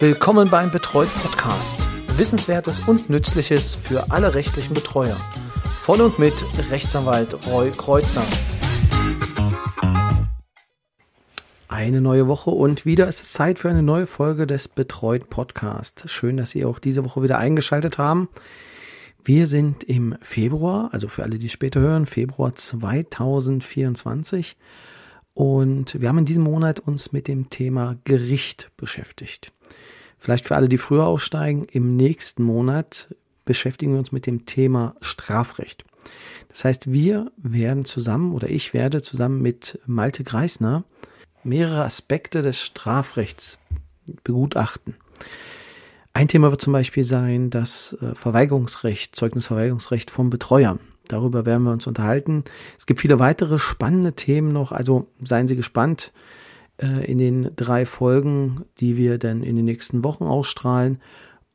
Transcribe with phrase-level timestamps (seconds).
[0.00, 1.86] Willkommen beim Betreut Podcast.
[2.18, 5.16] Wissenswertes und Nützliches für alle rechtlichen Betreuer.
[5.78, 6.34] Von und mit
[6.68, 8.24] Rechtsanwalt Roy Kreuzer.
[11.68, 16.10] Eine neue Woche und wieder ist es Zeit für eine neue Folge des Betreut Podcast.
[16.10, 18.28] Schön, dass Sie auch diese Woche wieder eingeschaltet haben.
[19.22, 24.56] Wir sind im Februar, also für alle, die später hören, Februar 2024.
[25.34, 29.53] Und wir haben in diesem Monat uns mit dem Thema Gericht beschäftigt.
[30.24, 33.14] Vielleicht für alle, die früher aussteigen, im nächsten Monat
[33.44, 35.84] beschäftigen wir uns mit dem Thema Strafrecht.
[36.48, 40.84] Das heißt, wir werden zusammen oder ich werde zusammen mit Malte Greisner
[41.42, 43.58] mehrere Aspekte des Strafrechts
[44.22, 44.94] begutachten.
[46.14, 50.78] Ein Thema wird zum Beispiel sein das äh, Verweigerungsrecht, Zeugnisverweigerungsrecht vom Betreuer.
[51.06, 52.44] Darüber werden wir uns unterhalten.
[52.78, 56.14] Es gibt viele weitere spannende Themen noch, also seien Sie gespannt
[56.78, 61.00] äh, in den drei Folgen, die wir dann in den nächsten Wochen ausstrahlen.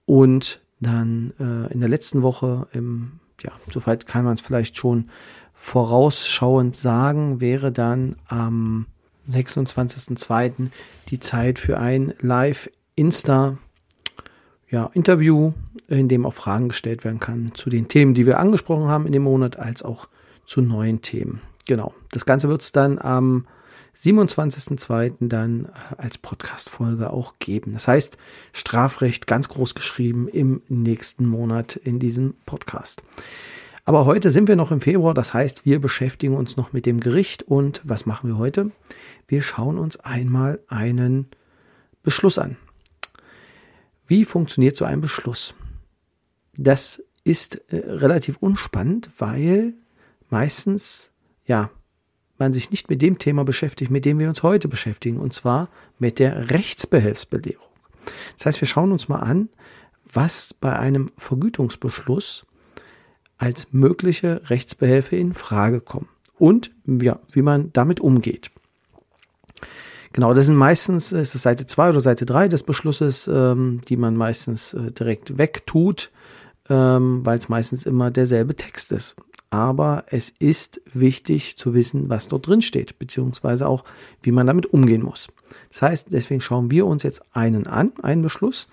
[0.06, 5.09] Und dann äh, in der letzten Woche, im, ja, soweit kann man es vielleicht schon
[5.53, 8.88] vorausschauend sagen, wäre dann am
[9.28, 10.70] 26.02.
[11.09, 13.58] die Zeit für ein Live-Insta-
[14.70, 15.54] ja, Interview,
[15.88, 19.11] in dem auch Fragen gestellt werden kann zu den Themen, die wir angesprochen haben in
[19.11, 20.08] dem Monat, als auch
[20.45, 21.42] zu neuen Themen.
[21.67, 21.94] Genau.
[22.11, 23.48] Das Ganze wird es dann am
[24.02, 25.28] 27.02.
[25.28, 27.73] dann äh, als Podcast-Folge auch geben.
[27.73, 28.17] Das heißt,
[28.53, 33.03] Strafrecht ganz groß geschrieben im nächsten Monat in diesem Podcast.
[33.83, 37.00] Aber heute sind wir noch im Februar, das heißt, wir beschäftigen uns noch mit dem
[37.00, 38.72] Gericht und was machen wir heute?
[39.27, 41.27] Wir schauen uns einmal einen
[42.03, 42.55] Beschluss an.
[44.08, 45.55] Wie funktioniert so ein Beschluss?
[46.55, 49.73] Das ist äh, relativ unspannend, weil
[50.30, 51.11] meistens,
[51.45, 51.70] ja,
[52.40, 55.70] man sich nicht mit dem Thema beschäftigt, mit dem wir uns heute beschäftigen, und zwar
[56.00, 57.66] mit der Rechtsbehelfsbelehrung.
[58.38, 59.50] Das heißt, wir schauen uns mal an,
[60.12, 62.45] was bei einem Vergütungsbeschluss
[63.38, 68.52] als mögliche Rechtsbehelfe in Frage kommen und ja, wie man damit umgeht.
[70.11, 73.95] Genau, das sind meistens, ist es Seite 2 oder Seite 3 des Beschlusses, ähm, die
[73.95, 76.10] man meistens äh, direkt wegtut,
[76.67, 79.16] ähm, weil es meistens immer derselbe Text ist
[79.49, 83.83] aber es ist wichtig zu wissen, was dort drin steht, beziehungsweise auch,
[84.21, 85.27] wie man damit umgehen muss.
[85.70, 88.67] Das heißt, deswegen schauen wir uns jetzt einen an, einen Beschluss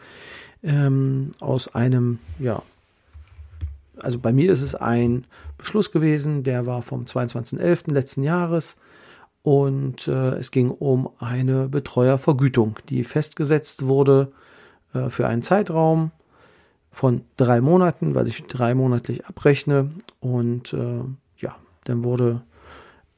[0.62, 2.62] ähm, aus einem, ja,
[4.02, 5.24] also bei mir ist es ein
[5.56, 7.92] Beschluss gewesen, der war vom 22.11.
[7.92, 8.76] letzten Jahres
[9.42, 14.32] und äh, es ging um eine Betreuervergütung, die festgesetzt wurde
[14.92, 16.10] äh, für einen Zeitraum
[16.96, 19.90] von drei Monaten, weil ich drei monatlich abrechne.
[20.18, 21.02] Und äh,
[21.36, 22.40] ja, dann wurde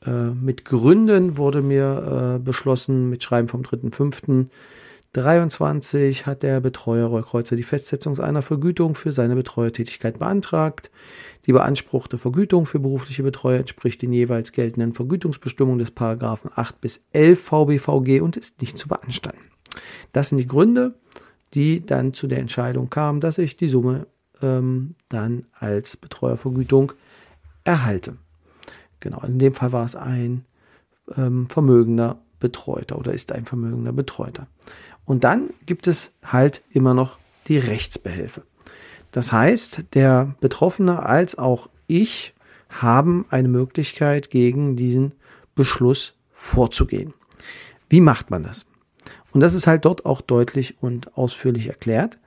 [0.04, 7.54] äh, mit Gründen wurde mir äh, beschlossen, mit Schreiben vom 3.5.23 hat der Betreuer Rollkreuzer
[7.54, 10.90] die Festsetzung einer Vergütung für seine Betreuertätigkeit beantragt.
[11.46, 17.04] Die beanspruchte Vergütung für berufliche Betreuer entspricht den jeweils geltenden Vergütungsbestimmungen des Paragraphen 8 bis
[17.12, 19.38] 11 VBVG und ist nicht zu beanstanden.
[20.10, 20.96] Das sind die Gründe
[21.54, 24.06] die dann zu der Entscheidung kam, dass ich die Summe
[24.42, 26.92] ähm, dann als Betreuervergütung
[27.64, 28.16] erhalte.
[29.00, 30.44] Genau, in dem Fall war es ein
[31.16, 34.46] ähm, vermögender Betreuter oder ist ein vermögender Betreuter.
[35.04, 38.42] Und dann gibt es halt immer noch die Rechtsbehelfe.
[39.10, 42.34] Das heißt, der Betroffene als auch ich
[42.68, 45.12] haben eine Möglichkeit, gegen diesen
[45.54, 47.14] Beschluss vorzugehen.
[47.88, 48.66] Wie macht man das?
[49.32, 52.18] Und das ist halt dort auch deutlich und ausführlich erklärt.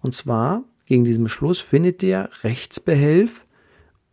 [0.00, 3.46] Und zwar gegen diesen Beschluss findet der Rechtsbehelf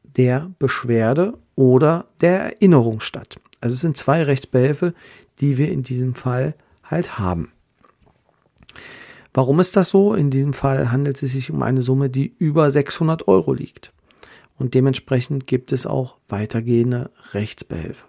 [0.03, 3.37] der Beschwerde oder der Erinnerung statt.
[3.61, 4.93] Also es sind zwei Rechtsbehelfe,
[5.39, 7.51] die wir in diesem Fall halt haben.
[9.33, 10.13] Warum ist das so?
[10.13, 13.93] In diesem Fall handelt es sich um eine Summe, die über 600 Euro liegt.
[14.57, 18.05] Und dementsprechend gibt es auch weitergehende Rechtsbehelfe.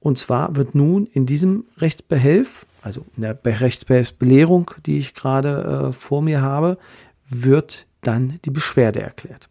[0.00, 5.92] Und zwar wird nun in diesem Rechtsbehelf also in der Rechtsbehelfsbelehrung, die ich gerade äh,
[5.92, 6.76] vor mir habe,
[7.26, 9.48] wird dann die Beschwerde erklärt.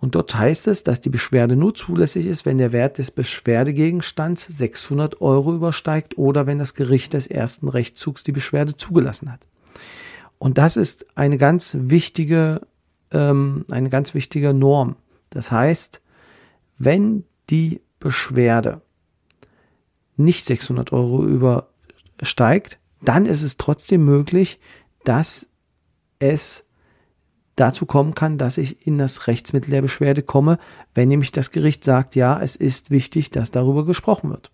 [0.00, 4.46] Und dort heißt es, dass die Beschwerde nur zulässig ist, wenn der Wert des Beschwerdegegenstands
[4.46, 9.46] 600 Euro übersteigt oder wenn das Gericht des ersten Rechtszugs die Beschwerde zugelassen hat.
[10.38, 12.62] Und das ist eine ganz wichtige,
[13.10, 14.96] ähm, eine ganz wichtige Norm.
[15.28, 16.00] Das heißt,
[16.78, 18.80] wenn die Beschwerde
[20.16, 21.67] nicht 600 Euro über
[22.22, 24.60] steigt, dann ist es trotzdem möglich,
[25.04, 25.48] dass
[26.18, 26.64] es
[27.56, 30.58] dazu kommen kann, dass ich in das Rechtsmittel der Beschwerde komme,
[30.94, 34.50] wenn nämlich das Gericht sagt, ja, es ist wichtig, dass darüber gesprochen wird.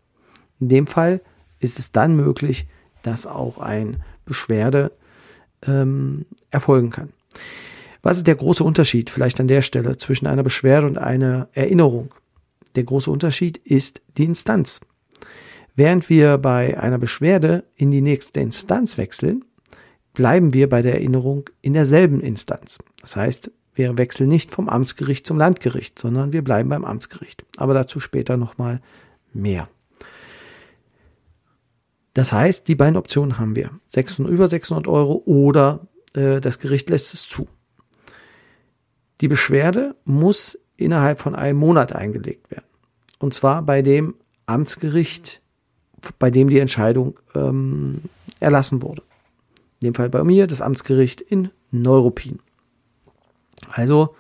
[0.61, 1.21] In dem Fall
[1.59, 2.67] ist es dann möglich,
[3.03, 4.93] dass auch ein Beschwerde
[5.67, 7.11] ähm, erfolgen kann.
[8.03, 12.15] Was ist der große Unterschied vielleicht an der Stelle zwischen einer Beschwerde und einer Erinnerung?
[12.75, 14.81] Der große Unterschied ist die Instanz.
[15.75, 19.45] Während wir bei einer Beschwerde in die nächste Instanz wechseln,
[20.13, 22.79] bleiben wir bei der Erinnerung in derselben Instanz.
[23.01, 27.45] Das heißt, wir wechseln nicht vom Amtsgericht zum Landgericht, sondern wir bleiben beim Amtsgericht.
[27.57, 28.81] Aber dazu später nochmal
[29.33, 29.69] mehr.
[32.13, 33.71] Das heißt, die beiden Optionen haben wir.
[33.89, 37.49] 600, über 600 Euro oder äh, das Gericht lässt es zu.
[39.21, 42.67] Die Beschwerde muss innerhalb von einem Monat eingelegt werden.
[43.19, 44.15] Und zwar bei dem
[44.47, 45.43] Amtsgericht,
[46.19, 48.03] bei dem die Entscheidung ähm,
[48.41, 49.03] erlassen wurde.
[49.81, 52.39] In dem Fall bei mir das Amtsgericht in Neuruppin.
[53.71, 54.15] Also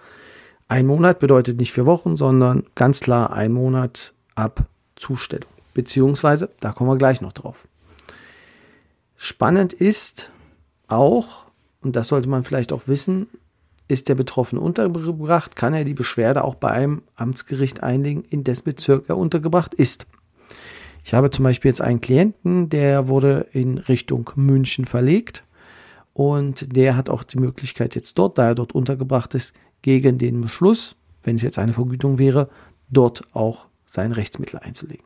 [0.68, 4.66] ein Monat bedeutet nicht vier Wochen, sondern ganz klar ein Monat ab
[4.96, 5.50] Zustellung.
[5.74, 7.66] Beziehungsweise, da kommen wir gleich noch drauf.
[9.16, 10.30] Spannend ist
[10.88, 11.46] auch,
[11.82, 13.28] und das sollte man vielleicht auch wissen,
[13.88, 18.64] ist der Betroffene untergebracht, kann er die Beschwerde auch bei einem Amtsgericht einlegen, in dessen
[18.64, 20.06] Bezirk er untergebracht ist.
[21.04, 25.44] Ich habe zum Beispiel jetzt einen Klienten, der wurde in Richtung München verlegt
[26.14, 29.52] und der hat auch die Möglichkeit jetzt dort, da er dort untergebracht ist,
[29.82, 32.48] gegen den Beschluss, wenn es jetzt eine Vergütung wäre,
[32.88, 35.04] dort auch sein Rechtsmittel einzulegen.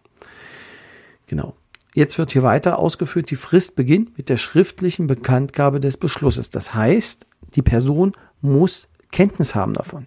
[1.26, 1.56] Genau.
[1.94, 6.50] Jetzt wird hier weiter ausgeführt, die Frist beginnt mit der schriftlichen Bekanntgabe des Beschlusses.
[6.50, 10.06] Das heißt, die Person muss Kenntnis haben davon.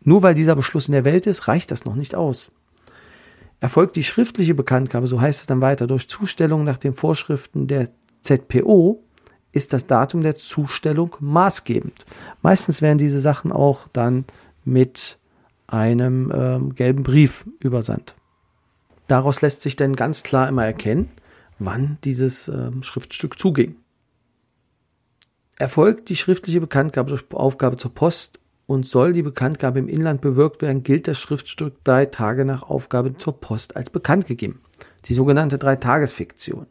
[0.00, 2.50] Nur weil dieser Beschluss in der Welt ist, reicht das noch nicht aus.
[3.60, 7.90] Erfolgt die schriftliche Bekanntgabe, so heißt es dann weiter, durch Zustellung nach den Vorschriften der
[8.22, 9.02] ZPO,
[9.52, 12.04] ist das Datum der Zustellung maßgebend.
[12.42, 14.24] Meistens werden diese Sachen auch dann
[14.64, 15.18] mit
[15.66, 18.14] einem ähm, gelben Brief übersandt.
[19.06, 21.10] Daraus lässt sich dann ganz klar immer erkennen,
[21.58, 23.76] wann dieses ähm, Schriftstück zuging.
[25.58, 30.60] Erfolgt die schriftliche Bekanntgabe durch Aufgabe zur Post und soll die Bekanntgabe im Inland bewirkt
[30.60, 34.60] werden, gilt das Schriftstück drei Tage nach Aufgabe zur Post als bekannt gegeben.
[35.06, 36.66] Die sogenannte Dreitagesfiktion.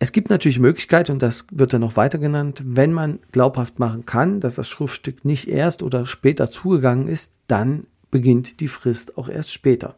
[0.00, 4.04] Es gibt natürlich Möglichkeit, und das wird dann noch weiter genannt, wenn man glaubhaft machen
[4.04, 9.28] kann, dass das Schriftstück nicht erst oder später zugegangen ist, dann beginnt die Frist auch
[9.28, 9.94] erst später.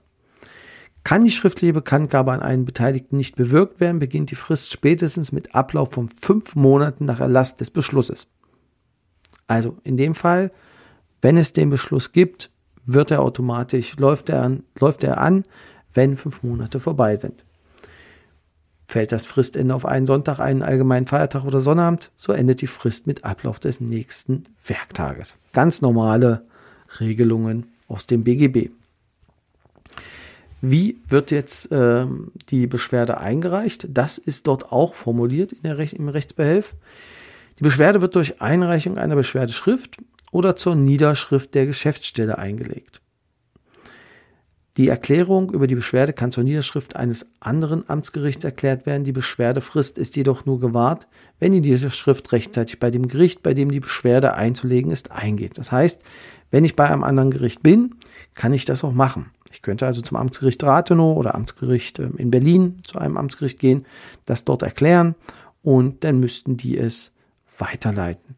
[1.02, 5.54] Kann die schriftliche Bekanntgabe an einen Beteiligten nicht bewirkt werden, beginnt die Frist spätestens mit
[5.54, 8.26] Ablauf von fünf Monaten nach Erlass des Beschlusses.
[9.46, 10.50] Also in dem Fall,
[11.22, 12.50] wenn es den Beschluss gibt,
[12.84, 15.44] wird er automatisch, läuft er an, läuft er an,
[15.92, 17.44] wenn fünf Monate vorbei sind.
[18.88, 23.08] Fällt das Fristende auf einen Sonntag, einen allgemeinen Feiertag oder Sonnabend, so endet die Frist
[23.08, 25.36] mit Ablauf des nächsten Werktages.
[25.52, 26.44] Ganz normale
[27.00, 28.70] Regelungen aus dem BGB.
[30.62, 33.88] Wie wird jetzt ähm, die Beschwerde eingereicht?
[33.90, 36.74] Das ist dort auch formuliert in der Rech im Rechtsbehelf.
[37.58, 39.96] Die Beschwerde wird durch Einreichung einer Beschwerdeschrift
[40.30, 43.00] oder zur Niederschrift der Geschäftsstelle eingelegt.
[44.76, 49.04] Die Erklärung über die Beschwerde kann zur Niederschrift eines anderen Amtsgerichts erklärt werden.
[49.04, 51.08] Die Beschwerdefrist ist jedoch nur gewahrt,
[51.38, 55.56] wenn die Niederschrift rechtzeitig bei dem Gericht, bei dem die Beschwerde einzulegen ist, eingeht.
[55.56, 56.02] Das heißt,
[56.50, 57.94] wenn ich bei einem anderen Gericht bin,
[58.34, 59.30] kann ich das auch machen.
[59.50, 63.86] Ich könnte also zum Amtsgericht Rathenow oder Amtsgericht ähm, in Berlin zu einem Amtsgericht gehen,
[64.26, 65.14] das dort erklären
[65.62, 67.12] und dann müssten die es
[67.58, 68.36] weiterleiten.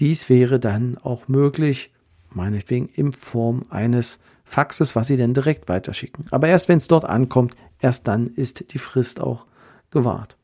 [0.00, 1.92] Dies wäre dann auch möglich,
[2.30, 6.26] meinetwegen in Form eines Faxes, was sie dann direkt weiterschicken.
[6.30, 9.46] Aber erst wenn es dort ankommt, erst dann ist die Frist auch
[9.90, 10.36] gewahrt.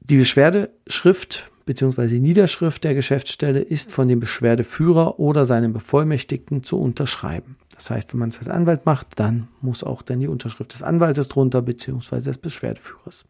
[0.00, 2.20] Die Beschwerdeschrift bzw.
[2.20, 7.56] Niederschrift der Geschäftsstelle ist von dem Beschwerdeführer oder seinem Bevollmächtigten zu unterschreiben.
[7.74, 10.82] Das heißt, wenn man es als Anwalt macht, dann muss auch dann die Unterschrift des
[10.82, 12.20] Anwaltes drunter bzw.
[12.20, 13.26] des Beschwerdeführers.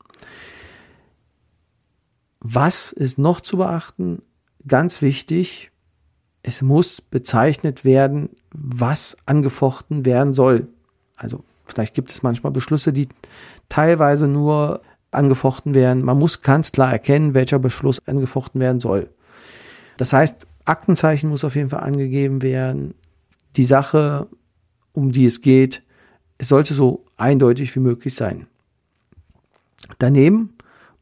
[2.40, 4.20] Was ist noch zu beachten?
[4.66, 5.70] Ganz wichtig,
[6.42, 10.68] es muss bezeichnet werden, was angefochten werden soll.
[11.16, 13.08] Also vielleicht gibt es manchmal Beschlüsse, die
[13.68, 16.04] teilweise nur angefochten werden.
[16.04, 19.10] Man muss ganz klar erkennen, welcher Beschluss angefochten werden soll.
[19.96, 22.94] Das heißt, Aktenzeichen muss auf jeden Fall angegeben werden.
[23.56, 24.28] Die Sache,
[24.92, 25.82] um die es geht,
[26.38, 28.46] es sollte so eindeutig wie möglich sein.
[29.98, 30.50] Daneben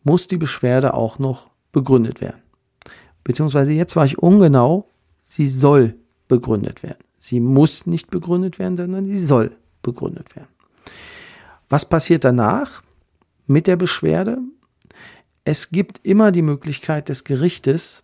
[0.04, 2.40] muss die Beschwerde auch noch begründet werden.
[3.24, 5.96] Beziehungsweise jetzt war ich ungenau, sie soll
[6.28, 7.02] begründet werden.
[7.18, 10.48] Sie muss nicht begründet werden, sondern sie soll begründet werden.
[11.68, 12.82] Was passiert danach?
[13.46, 14.38] mit der Beschwerde.
[15.44, 18.02] Es gibt immer die Möglichkeit des Gerichtes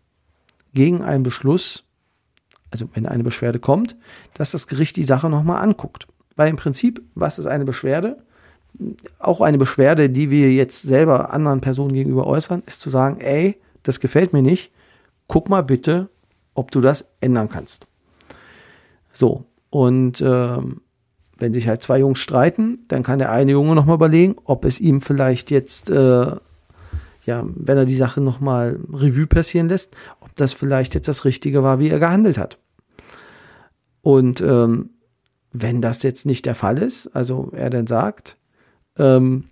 [0.75, 1.85] gegen einen Beschluss,
[2.71, 3.97] also wenn eine Beschwerde kommt,
[4.35, 6.07] dass das Gericht die Sache nochmal anguckt.
[6.37, 8.23] Weil im Prinzip, was ist eine Beschwerde?
[9.19, 13.61] Auch eine Beschwerde, die wir jetzt selber anderen Personen gegenüber äußern, ist zu sagen, ey,
[13.83, 14.73] das gefällt mir nicht,
[15.29, 16.09] guck mal bitte,
[16.55, 17.87] ob du das ändern kannst.
[19.13, 20.81] So, und ähm,
[21.39, 24.79] wenn sich halt zwei Jungs streiten, dann kann der eine Junge nochmal überlegen, ob es
[24.79, 26.37] ihm vielleicht jetzt, äh,
[27.25, 31.63] ja, wenn er die Sache nochmal Revue passieren lässt, ob das vielleicht jetzt das Richtige
[31.63, 32.59] war, wie er gehandelt hat.
[34.03, 34.91] Und ähm,
[35.53, 38.37] wenn das jetzt nicht der Fall ist, also er dann sagt,
[38.99, 39.45] ähm,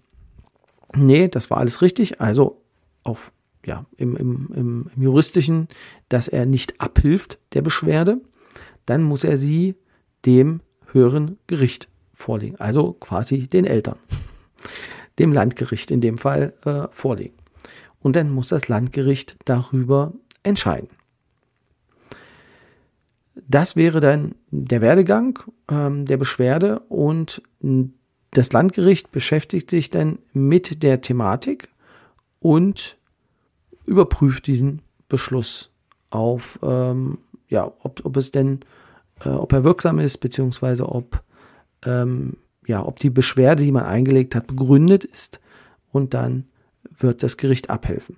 [0.94, 2.62] nee, das war alles richtig, also
[3.02, 3.32] auf,
[3.64, 5.68] ja, im, im, im, im juristischen,
[6.08, 8.20] dass er nicht abhilft der Beschwerde,
[8.86, 9.76] dann muss er sie
[10.24, 10.60] dem
[10.92, 13.98] höheren Gericht vorlegen, also quasi den Eltern,
[15.18, 17.34] dem Landgericht in dem Fall äh, vorlegen.
[18.00, 20.88] Und dann muss das Landgericht darüber entscheiden.
[23.46, 25.38] Das wäre dann der Werdegang
[25.70, 27.42] ähm, der Beschwerde und
[28.32, 31.70] das Landgericht beschäftigt sich dann mit der Thematik
[32.40, 32.96] und
[33.86, 35.70] überprüft diesen Beschluss
[36.10, 37.18] auf, ähm,
[37.48, 38.60] ja, ob, ob es denn
[39.24, 41.22] äh, ob er wirksam ist, beziehungsweise ob,
[41.84, 45.40] ähm, ja, ob die Beschwerde, die man eingelegt hat, begründet ist
[45.90, 46.44] und dann
[46.98, 48.16] wird das Gericht abhelfen.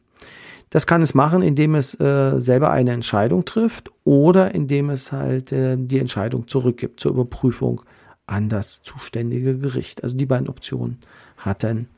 [0.71, 5.51] Das kann es machen, indem es äh, selber eine Entscheidung trifft oder indem es halt
[5.51, 7.83] äh, die Entscheidung zurückgibt zur Überprüfung
[8.31, 10.03] an das zuständige Gericht.
[10.03, 10.99] Also die beiden Optionen
[11.37, 11.89] hat dann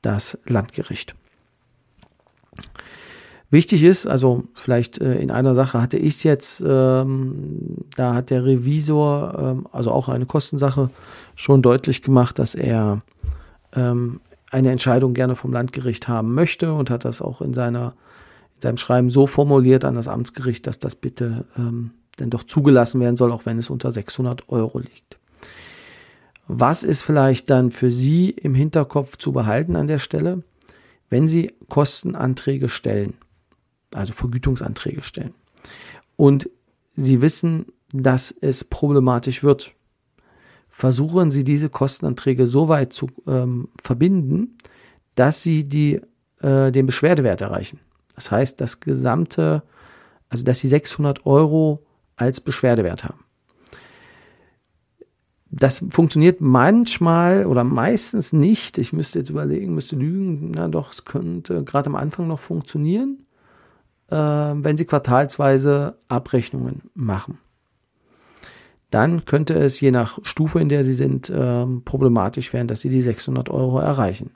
[0.00, 1.14] das Landgericht.
[3.50, 8.30] Wichtig ist, also vielleicht äh, in einer Sache hatte ich es jetzt, ähm, da hat
[8.30, 10.88] der Revisor, ähm, also auch eine Kostensache,
[11.36, 13.02] schon deutlich gemacht, dass er
[13.74, 14.20] ähm,
[14.50, 17.94] eine Entscheidung gerne vom Landgericht haben möchte und hat das auch in seiner
[18.56, 23.00] in seinem Schreiben so formuliert an das Amtsgericht, dass das bitte ähm, denn doch zugelassen
[23.00, 25.18] werden soll, auch wenn es unter 600 Euro liegt.
[26.54, 30.42] Was ist vielleicht dann für Sie im Hinterkopf zu behalten an der Stelle,
[31.08, 33.14] wenn Sie Kostenanträge stellen?
[33.94, 35.34] also Vergütungsanträge stellen.
[36.16, 36.50] Und
[36.94, 39.72] Sie wissen, dass es problematisch wird.
[40.68, 44.58] Versuchen Sie diese Kostenanträge so weit zu ähm, verbinden,
[45.14, 46.00] dass Sie die,
[46.40, 47.80] äh, den Beschwerdewert erreichen.
[48.14, 49.62] Das heißt, das gesamte,
[50.28, 51.84] also dass Sie 600 Euro
[52.16, 53.24] als Beschwerdewert haben.
[55.54, 58.78] Das funktioniert manchmal oder meistens nicht.
[58.78, 60.50] Ich müsste jetzt überlegen, müsste lügen.
[60.54, 63.26] Na doch, es könnte gerade am Anfang noch funktionieren
[64.12, 67.38] äh, wenn Sie quartalsweise Abrechnungen machen.
[68.90, 72.90] Dann könnte es je nach Stufe, in der Sie sind, äh, problematisch werden, dass Sie
[72.90, 74.32] die 600 Euro erreichen.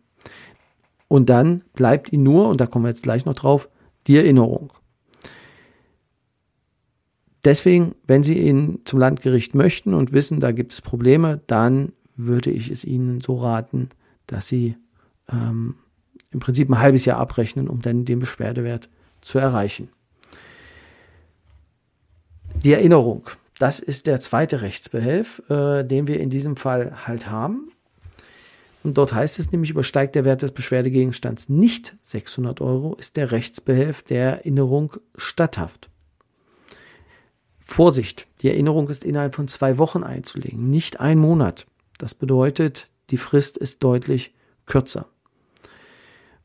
[1.09, 3.69] Und dann bleibt Ihnen nur, und da kommen wir jetzt gleich noch drauf,
[4.07, 4.73] die Erinnerung.
[7.47, 12.51] Deswegen, wenn Sie ihn zum Landgericht möchten und wissen, da gibt es Probleme, dann würde
[12.51, 13.89] ich es Ihnen so raten,
[14.27, 14.75] dass Sie
[15.31, 15.77] ähm,
[16.33, 18.89] im Prinzip ein halbes Jahr abrechnen, um dann den Beschwerdewert
[19.21, 19.91] zu erreichen.
[22.65, 27.71] Die Erinnerung, das ist der zweite Rechtsbehelf, äh, den wir in diesem Fall halt haben.
[28.83, 33.31] Und dort heißt es nämlich, übersteigt der Wert des Beschwerdegegenstands nicht 600 Euro, ist der
[33.31, 35.91] Rechtsbehelf der Erinnerung statthaft.
[37.69, 41.67] Vorsicht, die Erinnerung ist innerhalb von zwei Wochen einzulegen, nicht ein Monat.
[41.99, 44.33] Das bedeutet, die Frist ist deutlich
[44.67, 45.07] kürzer.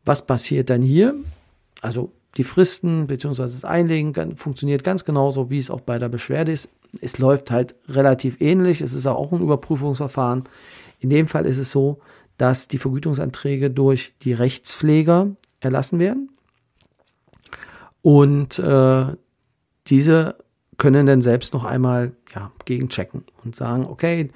[0.03, 1.13] Was passiert dann hier?
[1.79, 3.43] Also die Fristen bzw.
[3.43, 6.69] das Einlegen funktioniert ganz genauso, wie es auch bei der Beschwerde ist.
[7.01, 8.81] Es läuft halt relativ ähnlich.
[8.81, 10.45] Es ist auch ein Überprüfungsverfahren.
[10.99, 11.99] In dem Fall ist es so,
[12.37, 16.29] dass die Vergütungsanträge durch die Rechtspfleger erlassen werden.
[18.01, 19.05] Und äh,
[19.85, 20.35] diese
[20.81, 24.31] können dann selbst noch einmal ja, gegenchecken und sagen, okay,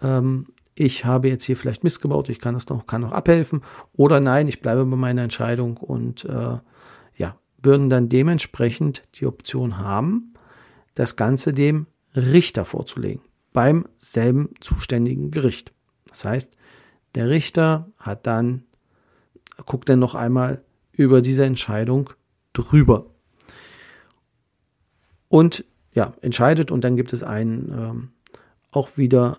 [0.00, 3.62] ähm, ich habe jetzt hier vielleicht missgebaut, ich kann es noch, kann noch abhelfen.
[3.94, 6.58] Oder nein, ich bleibe bei meiner Entscheidung und äh,
[7.62, 10.34] würden dann dementsprechend die Option haben,
[10.94, 15.72] das Ganze dem Richter vorzulegen, beim selben zuständigen Gericht.
[16.08, 16.56] Das heißt,
[17.14, 18.64] der Richter hat dann,
[19.66, 20.62] guckt dann noch einmal
[20.92, 22.10] über diese Entscheidung
[22.52, 23.06] drüber
[25.28, 28.08] und ja, entscheidet und dann gibt es einen, ähm,
[28.70, 29.38] auch wieder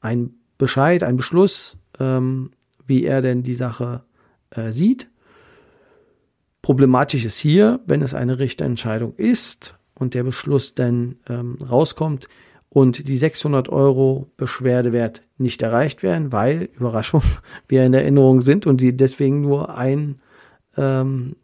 [0.00, 2.50] ein Bescheid, ein Beschluss, ähm,
[2.86, 4.02] wie er denn die Sache
[4.50, 5.08] äh, sieht.
[6.62, 12.28] Problematisch ist hier, wenn es eine Richterentscheidung ist und der Beschluss dann ähm, rauskommt
[12.68, 17.22] und die 600 Euro Beschwerdewert nicht erreicht werden, weil, Überraschung,
[17.68, 20.16] wir in Erinnerung sind und die deswegen nur eingreift,
[20.76, 21.36] ähm,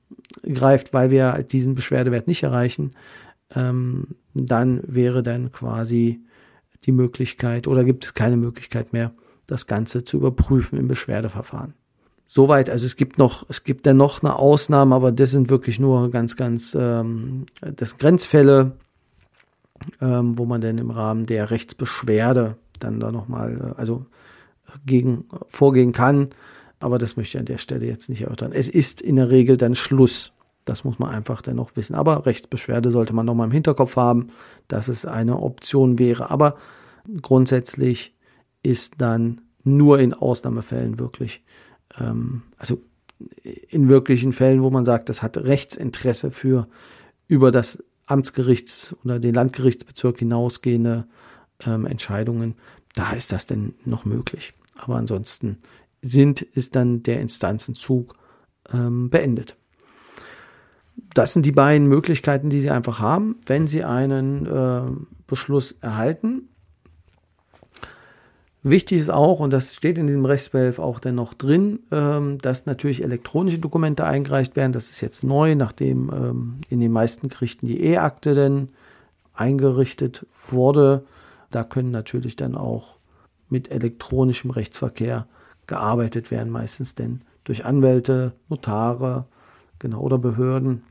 [0.93, 2.93] weil wir diesen Beschwerdewert nicht erreichen,
[3.55, 6.21] ähm, dann wäre dann quasi
[6.85, 9.13] die Möglichkeit oder gibt es keine Möglichkeit mehr,
[9.47, 11.75] das Ganze zu überprüfen im Beschwerdeverfahren.
[12.27, 15.79] Soweit, also es gibt noch, es gibt dann noch eine Ausnahme, aber das sind wirklich
[15.79, 18.73] nur ganz, ganz ähm, das Grenzfälle,
[20.01, 24.07] ähm, wo man dann im Rahmen der Rechtsbeschwerde dann da nochmal, äh, also
[24.85, 26.31] gegen vorgehen kann.
[26.81, 28.53] Aber das möchte ich an der Stelle jetzt nicht erörtern.
[28.53, 30.33] Es ist in der Regel dann Schluss.
[30.67, 31.95] Das muss man einfach dann noch wissen.
[31.95, 34.29] Aber Rechtsbeschwerde sollte man nochmal im Hinterkopf haben,
[34.69, 36.31] dass es eine Option wäre.
[36.31, 36.57] Aber
[37.23, 38.15] grundsätzlich
[38.63, 41.45] ist dann nur in Ausnahmefällen wirklich,
[41.99, 42.83] ähm, also
[43.71, 46.69] in wirklichen Fällen, wo man sagt, das hat Rechtsinteresse für
[47.29, 51.07] über das Amtsgerichts- oder den Landgerichtsbezirk hinausgehende
[51.65, 52.55] ähm, Entscheidungen,
[52.95, 54.53] da ist das denn noch möglich.
[54.77, 55.59] Aber ansonsten
[56.03, 58.15] sind, ist dann der Instanzenzug
[58.73, 59.57] ähm, beendet.
[61.17, 64.83] Das sind die beiden Möglichkeiten, die Sie einfach haben, wenn Sie einen äh,
[65.27, 66.51] Beschluss erhalten.
[68.63, 73.03] Wichtig ist auch, und das steht in diesem Rechtsbehelf auch dennoch drin, ähm, dass natürlich
[73.03, 74.73] elektronische Dokumente eingereicht werden.
[74.73, 78.69] Das ist jetzt neu, nachdem ähm, in den meisten Gerichten die E-Akte denn
[79.33, 81.07] eingerichtet wurde.
[81.51, 82.99] Da können natürlich dann auch
[83.49, 85.27] mit elektronischem Rechtsverkehr
[85.67, 89.25] gearbeitet werden, meistens denn durch Anwälte, Notare,
[89.79, 90.83] genau, oder Behörden.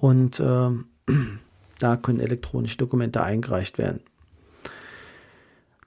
[0.00, 0.70] Und äh,
[1.78, 4.00] da können elektronische Dokumente eingereicht werden.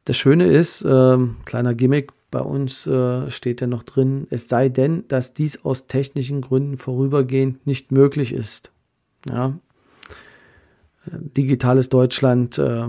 [0.05, 4.69] Das Schöne ist, äh, kleiner Gimmick, bei uns äh, steht ja noch drin, es sei
[4.69, 8.71] denn, dass dies aus technischen Gründen vorübergehend nicht möglich ist.
[9.29, 9.53] Ja.
[11.05, 12.87] Digitales Deutschland, äh,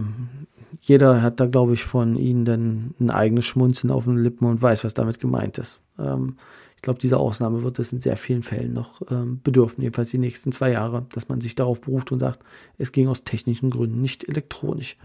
[0.81, 4.61] jeder hat da, glaube ich, von Ihnen dann ein eigenes Schmunzen auf den Lippen und
[4.61, 5.81] weiß, was damit gemeint ist.
[5.99, 6.37] Ähm,
[6.84, 10.52] glaube, diese Ausnahme wird es in sehr vielen Fällen noch ähm, bedürfen, jedenfalls die nächsten
[10.52, 12.40] zwei Jahre, dass man sich darauf beruft und sagt,
[12.78, 14.96] es ging aus technischen Gründen nicht elektronisch.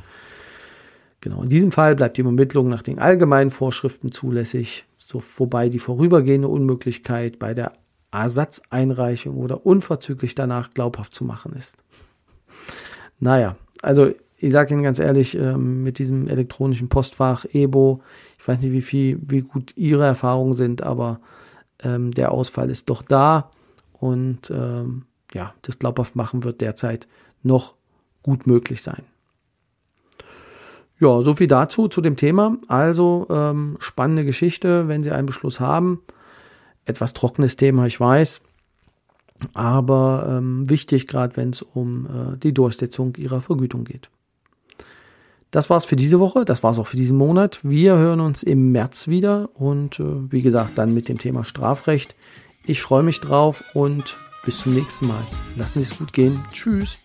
[1.22, 5.80] Genau, in diesem Fall bleibt die Übermittlung nach den allgemeinen Vorschriften zulässig, so, wobei die
[5.80, 7.74] vorübergehende Unmöglichkeit bei der
[8.12, 11.78] Ersatzeinreichung oder unverzüglich danach glaubhaft zu machen ist.
[13.20, 18.02] Naja, also ich sage Ihnen ganz ehrlich, ähm, mit diesem elektronischen Postfach EBO,
[18.38, 21.20] ich weiß nicht, wie viel, wie gut Ihre Erfahrungen sind, aber
[21.84, 23.52] ähm, der Ausfall ist doch da
[23.94, 27.08] und ähm, ja, das glaubhaft machen wird derzeit
[27.44, 27.76] noch
[28.24, 29.04] gut möglich sein.
[31.00, 32.58] Ja, so viel dazu, zu dem Thema.
[32.68, 36.02] Also ähm, spannende Geschichte, wenn Sie einen Beschluss haben.
[36.86, 38.42] Etwas trockenes Thema, ich weiß.
[39.54, 44.10] Aber ähm, wichtig, gerade wenn es um äh, die Durchsetzung Ihrer Vergütung geht.
[45.52, 47.60] Das war's für diese Woche, das war's auch für diesen Monat.
[47.64, 52.16] Wir hören uns im März wieder und äh, wie gesagt dann mit dem Thema Strafrecht.
[52.66, 55.26] Ich freue mich drauf und bis zum nächsten Mal.
[55.56, 56.40] Lassen Sie es gut gehen.
[56.54, 57.00] Tschüss.